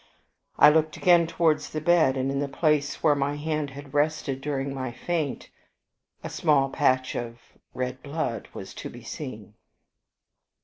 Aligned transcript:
I 0.57 0.71
looked 0.71 0.97
again 0.97 1.27
towards 1.27 1.69
the 1.69 1.79
bed, 1.79 2.17
and, 2.17 2.31
in 2.31 2.39
the 2.39 2.47
place 2.47 3.03
where 3.03 3.13
my 3.13 3.35
hand 3.35 3.69
had 3.69 3.93
rested 3.93 4.41
during 4.41 4.73
my 4.73 4.91
faint, 4.91 5.51
a 6.23 6.29
small 6.31 6.71
patch 6.71 7.15
of 7.15 7.39
red 7.75 8.01
blood 8.01 8.47
was 8.51 8.73
to 8.73 8.89
be 8.89 9.03
seen. 9.03 9.53